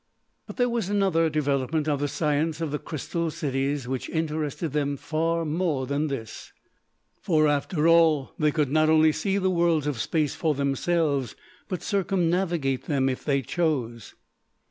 [0.47, 4.97] But there was another development of the science of the Crystal Cities which interested them
[4.97, 6.51] far more than this
[7.21, 11.35] for after all they could not only see the Worlds of Space for themselves,
[11.67, 14.15] but circumnavigate them if they chose.